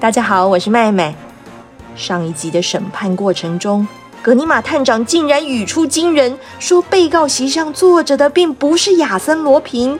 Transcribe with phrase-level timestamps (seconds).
[0.00, 1.12] 大家好，我是妹妹。
[1.96, 3.88] 上一集的审判过程中，
[4.22, 9.98] 格尼玛探长竟然语出惊人，说被告席上坐着的并不是亚森罗平。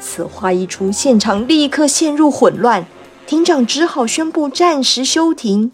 [0.00, 2.84] 此话一出，现场立刻陷入混乱，
[3.28, 5.70] 庭长只好宣布暂时休庭，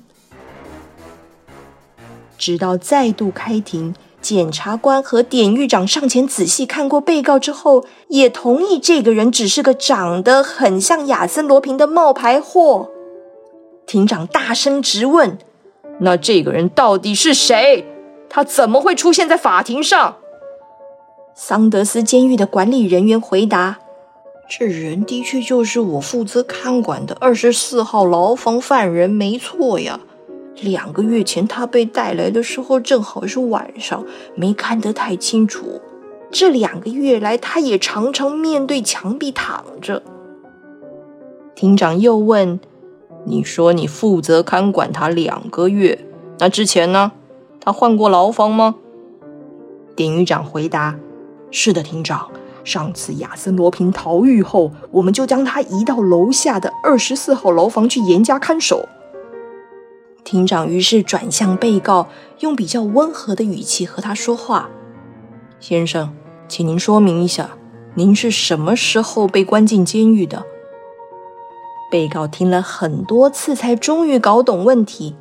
[2.36, 3.94] 直到再度开庭。
[4.20, 12.90] 检察官和典狱长上前仔细看过被告之后，也同意这个人只是个长得很像亚森罗平的冒牌货。
[13.86, 15.38] 庭长大声质问
[16.00, 17.86] ：“那这个人到底是谁？
[18.28, 20.16] 他怎么会出现在法庭上？”
[21.34, 23.78] 桑德斯监狱的管理人员回答
[24.50, 30.00] ：“这人的确就是我负责看管的二十四号牢房犯人，没错呀。”
[30.62, 35.82] 两个月前，他被带来的时候正好是晚上，没看得太清楚。
[36.30, 40.02] 这两个月来，他也常常面对墙壁躺着。
[41.54, 42.58] 庭长又问
[43.28, 46.06] ：“你说你负责看管他两个月，
[46.38, 47.10] 那之前呢？
[47.60, 48.76] 他换过牢房吗？”
[49.96, 50.96] 典狱长回答
[51.50, 52.30] ：“是的，庭长。
[52.62, 58.88] 上次亚森罗平逃狱后，我们就将他移到楼下的二十四号牢房去严加看守。”
[60.22, 62.08] 庭长于是转向被告，
[62.40, 64.68] 用比较温和的语气和他说话
[65.58, 66.12] ：“先生，
[66.46, 67.50] 请您说明一下，
[67.94, 70.44] 您是什么时候被关进监狱的？”
[71.90, 75.14] 被告听了很多次，才终于搞懂问题。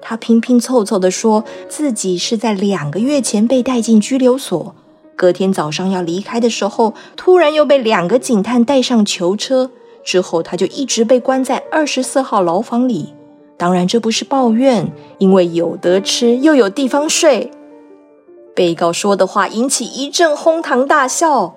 [0.00, 4.74] 他拼拼凑凑的说自己是在两个月前被带进拘留所，
[5.16, 9.70] 隔天早上要离开的时候，突然又被两个警探带上囚车，
[10.04, 13.14] 之后他就一直被关在二十四号牢房里。
[13.56, 17.50] 当然，这不是抱怨，因为有得吃，又有地方睡。
[18.54, 21.54] 被告说的话引起一阵哄堂大笑。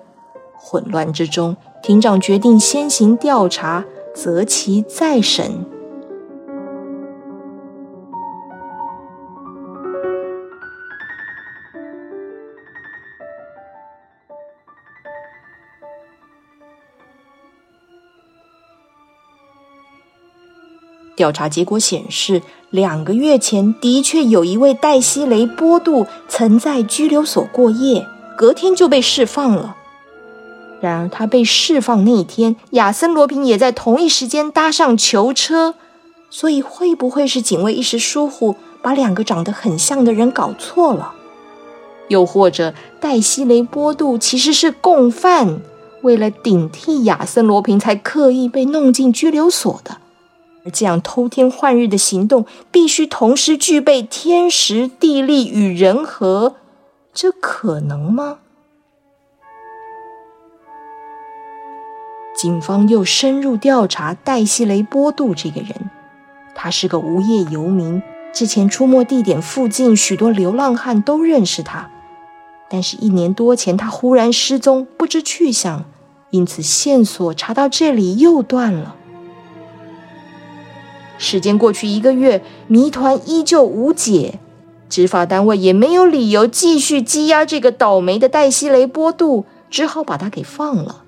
[0.56, 3.84] 混乱之中，庭长决定先行调查，
[4.14, 5.64] 择期再审。
[21.16, 22.40] 调查结果显示，
[22.70, 28.06] 两个月前的确有一位黛西雷波杜曾在拘留所过夜，
[28.38, 29.76] 隔天就被释放了。
[30.80, 35.74] 然而，他被释放那一天，亚森罗平也在同一时间搭上囚车，
[36.30, 41.12] 所以会不会是警卫一时疏忽，把两个长得很像的人搞错了？
[42.08, 45.60] 又或者，黛西雷波杜其实是共犯，
[46.02, 49.98] 为了顶替亚森罗平，才刻意被弄进拘留所的？
[50.64, 56.56] 而这样偷天换日的行动，必须同时具备天时地利与人和，
[57.14, 58.38] 这可能吗？
[62.40, 65.90] 警方又深入调查戴西雷波杜这个人，
[66.54, 68.02] 他是个无业游民，
[68.32, 71.90] 之前出没地点附近许多流浪汉都认识他，
[72.70, 75.84] 但是，一年多前他忽然失踪，不知去向，
[76.30, 78.96] 因此线索查到这里又断了。
[81.18, 84.38] 时间过去一个月，谜团依旧无解，
[84.88, 91.04] 执法单位也没有理由继续羁押这个倒霉的戴西雷波杜，只好把他给放了。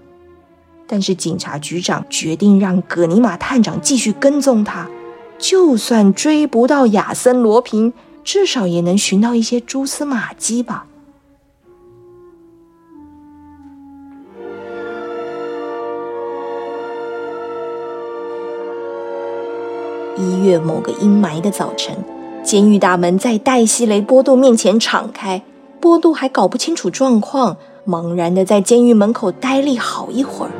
[0.92, 4.90] 但是警察局长决定让葛尼玛探长继续跟踪他，
[5.38, 10.84] 就算追不到亚森罗平，至少也能寻到一些蛛丝马迹吧。
[20.18, 21.96] 一月某个阴霾的早晨，
[22.44, 25.40] 监狱大门在黛西雷波杜面前敞开。
[25.80, 30.52] 波杜还搞不清楚状况，茫然的在监狱门口呆立好一会儿。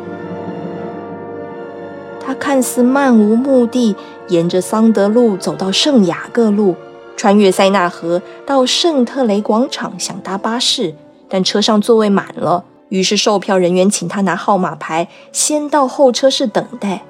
[2.32, 3.94] 他看似漫无目的，
[4.28, 6.74] 沿着桑德路走到圣雅各路，
[7.14, 10.94] 穿越塞纳河到圣特雷广场，想搭巴士，
[11.28, 12.64] 但车上座位满了。
[12.88, 17.02] 于是售票人员请他拿号码牌，先到候车室等待。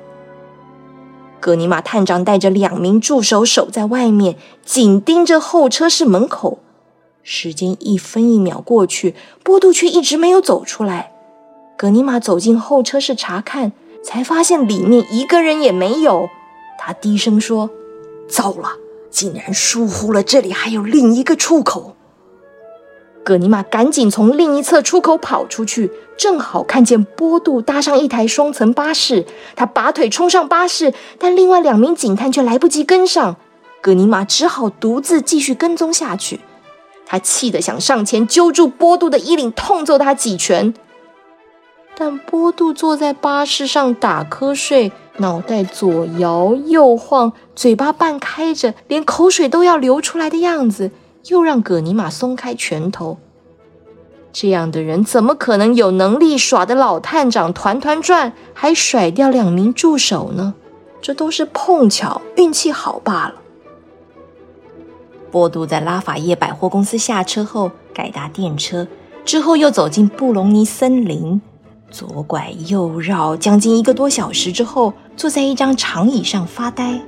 [1.38, 6.58] 格尼玛探长带着两名助手守在外面，紧盯着候车室门口。
[7.22, 9.14] 时间一分一秒过去，
[9.44, 11.12] 波杜却一直没有走出来。
[11.76, 13.70] 格尼玛走进候车室查看，
[14.02, 16.28] 才发现里面一个人也没有。
[16.78, 17.70] 他低声说
[18.28, 18.70] ：“糟了，
[19.10, 21.94] 竟然疏忽了，这里还有另一个出口。”
[23.24, 29.24] 葛尼玛赶紧从另一侧出口跑出去，正好看见波杜搭上一台双层巴士。
[29.54, 33.36] 他拔腿冲上巴士，但另外两名警探却来不及跟上。
[33.80, 36.40] 葛尼玛只好独自继续跟踪下去。
[37.06, 40.74] 他气得想上前揪住波杜的衣领，痛揍他几拳。
[42.04, 50.90] 但波杜坐在巴士上打瞌睡，脑袋左摇右晃，嘴巴半开着，连口水都要流出来的样子，
[51.28, 53.18] 又让葛尼玛松开拳头。
[54.32, 60.54] 这样的人怎么可能有能力耍得老探长团团转，还甩掉两名助手呢？
[61.00, 63.34] 这都是碰巧运气好罢了。
[65.30, 68.88] 波杜在拉法叶百货公司下车后，改搭电车，
[69.24, 71.40] 之后又走进布隆尼森林，
[71.92, 77.00] 左拐右绕，将近一个多小时之后，坐在一张长椅上发呆。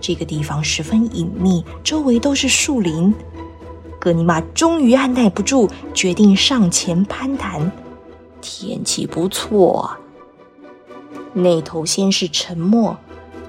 [0.00, 3.14] 这个地方十分隐秘，周围都是树林。
[3.98, 7.72] 格尼玛终于按耐不住，决定上前攀谈。
[8.42, 9.90] 天气不错。
[11.32, 12.98] 那头先是沉默。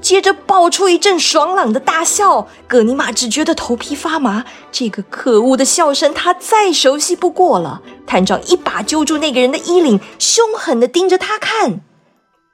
[0.06, 4.46] 接着爆出一阵爽朗的大笑，葛尼玛只觉得头皮发麻。
[4.72, 7.81] 这个可恶的笑声，他再熟悉不过了。
[8.06, 11.81] 探长一把揪住那个人的衣领，凶狠地盯着他看。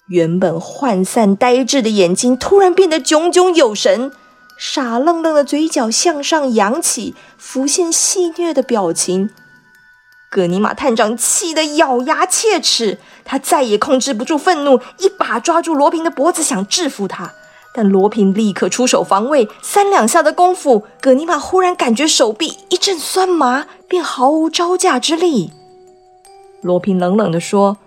[0.08, 4.14] 原本涣散呆滞的眼睛突然变得炯炯有神，
[4.58, 9.30] 傻愣愣的嘴角向上扬起，浮现戏谑的表情。
[10.30, 17.34] 葛尼玛探长气得咬牙切齿，他再也控制不住愤怒，一把抓住罗平的脖子，想制服他。
[17.74, 25.52] 但罗平立刻出手防卫，三两下的功夫，葛尼玛忽然感觉手臂一阵酸麻，便毫无招架之力。
[26.62, 27.78] 罗平冷冷地说：“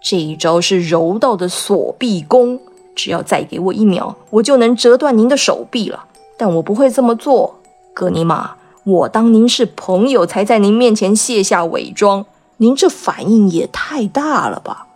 [0.00, 2.58] 这一招是柔道的锁臂功，
[2.94, 6.06] 只要再给我一秒，我就能折断您的手臂了。
[6.38, 7.56] 但我不会这么做，
[7.92, 12.24] 葛尼玛，我当您是朋友才在您面前卸下伪装，
[12.56, 14.86] 您这反应也太大了吧？”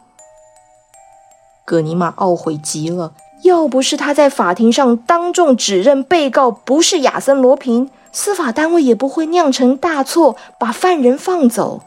[1.66, 3.12] 葛尼玛懊悔极了。
[3.42, 11.82] 要不是他在法庭上当众指认被告不是亚森·罗平，司法单位也不会酿成大错，把犯人放走。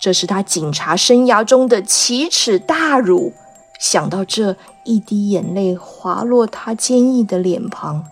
[0.00, 3.32] 这是他警察生涯中的奇耻大辱。
[3.80, 8.04] 想到这，一滴眼泪滑落他坚毅的脸庞。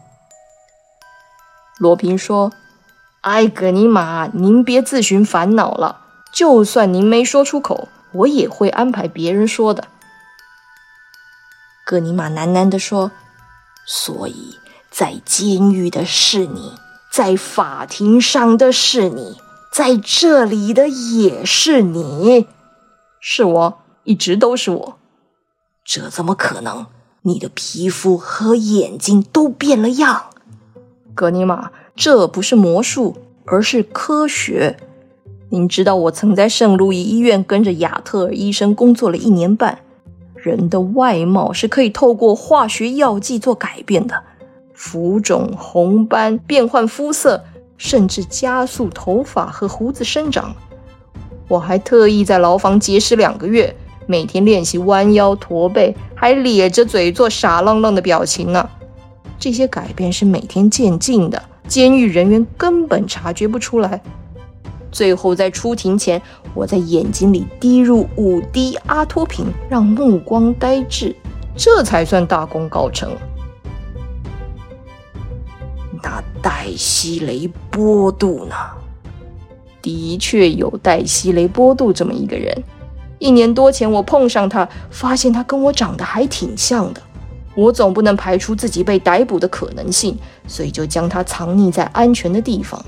[1.79, 2.53] 罗平说
[3.23, 6.01] ：“哎，格尼玛，您别自寻烦恼了。
[6.33, 9.85] 就算您没说出口，我也会安排别人说的。”
[11.93, 13.11] 格尼玛喃喃地说
[13.87, 14.57] ：“所以
[14.91, 16.73] 在监狱的是你，
[17.13, 19.37] 在法庭上的是你，
[19.71, 22.47] 在这里的也是你，
[23.21, 24.99] 是我，一直都是我。
[25.85, 26.87] 这怎么可能？
[27.25, 30.31] 你的皮肤和眼睛都变了样。
[31.15, 34.79] 格尼玛，这不是魔术，而是科学。
[35.51, 39.81] 您知道，我曾在圣路易医院跟着亚特尔医生工作了一年半。”
[40.43, 44.21] 人的外貌是可以透过化学药剂做改变的，
[44.75, 47.45] 浮肿、红斑、变换肤色，
[47.79, 50.53] 甚至加速头发和胡子生长。
[51.47, 53.75] 我还特意在牢房节食两个月，
[54.07, 58.69] 每天练习弯腰驼背，还咧着嘴做傻愣愣的表情呢。
[59.39, 64.03] 这些改变是每天渐进的，监狱人员根本察觉不出来。
[64.93, 66.21] 最后在出庭前，
[66.55, 71.17] 我在眼睛里滴入五滴阿托品，让目光呆滞，
[71.57, 73.11] 这才算大功告成。
[76.03, 78.55] 那黛西雷波杜呢？
[79.81, 82.63] 的确有黛西雷波杜这么一个人。
[83.19, 87.01] 一年多前我碰上他，发现他跟我长得还挺像的。
[87.55, 92.85] 我总不能排除自己被逮捕的可能性，所以就将他藏匿在安全的地方。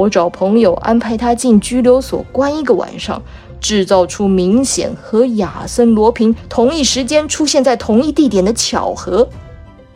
[0.00, 3.20] 我找朋友安排他进拘留所关一个晚上，
[3.60, 9.28] 制造出明显和亚森·罗平同一时间出现在同一地点的巧合。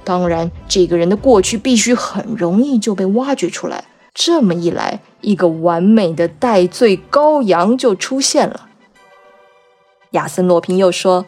[0.05, 3.85] 当然，这个人的过去必须很容易就被挖掘出来。
[4.13, 8.69] 这么一来，一个完美的戴罪羔羊就出现了。
[10.11, 11.25] 亚森·罗平又说：“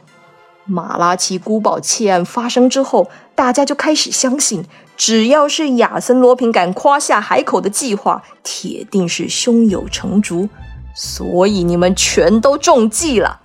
[0.66, 4.64] 马拉奇古堡窃案发生之后，大家就开始相信。”
[4.96, 10.48] 只要是亚森·罗平敢夸下海口的计划，铁定是胸有成竹，
[10.94, 13.40] 所以你们全都中计了。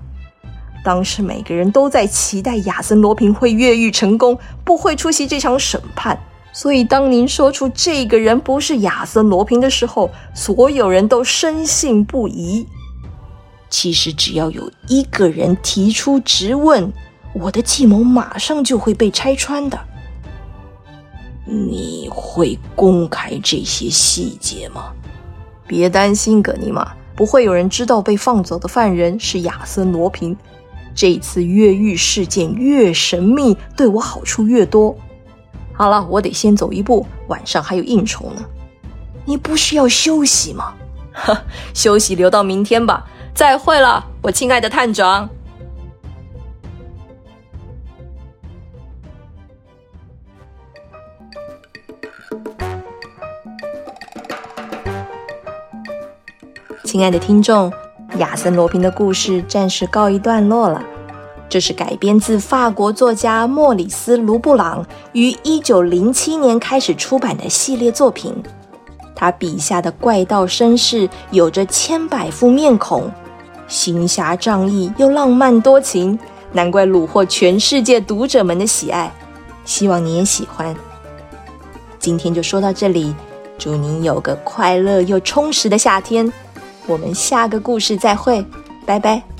[0.81, 6.17] 当时每个人都在期待亚森·罗平会越狱成功，不会出席这场审判。
[6.53, 12.65] 所以当您说出这个人不是亚森·罗平的时候，所有人都深信不疑。
[13.69, 16.91] 其实只要有一个人提出质问，
[17.33, 19.79] 我的计谋马上就会被拆穿的。
[21.45, 24.91] 你会公开这些细节吗？
[25.65, 30.35] 别担心，葛尼玛，不会有人知道被放走的犯人是亚森·罗平。
[30.93, 34.95] 这次越狱事件越神秘，对我好处越多。
[35.73, 38.43] 好了，我得先走一步，晚上还有应酬呢。
[39.25, 40.73] 你不是要休息吗？
[41.13, 41.41] 哈，
[41.73, 43.05] 休息留到明天吧。
[43.33, 45.29] 再会了，我亲爱的探长。
[56.91, 57.71] 亲爱的听众，
[58.17, 60.83] 亚森罗平的故事暂时告一段落了。
[61.47, 68.35] 这是改编自法国作家莫里斯·卢布朗于一九零七年开始出版的系列作品。
[69.15, 73.09] 他笔下的怪盗绅士有着千百副面孔，
[73.69, 76.19] 行侠仗义又浪漫多情，
[76.51, 79.09] 难怪虏获全世界读者们的喜爱。
[79.63, 80.75] 希望你也喜欢。
[81.97, 83.15] 今天就说到这里，
[83.57, 86.29] 祝您有个快乐又充实的夏天。
[86.91, 88.45] 我们下个故事再会，
[88.85, 89.30] 拜拜。